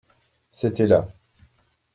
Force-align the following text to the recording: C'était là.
C'était 0.51 0.87
là. 0.87 1.07